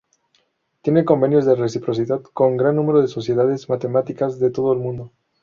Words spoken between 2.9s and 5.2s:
de sociedades matemáticas de todo el mundo.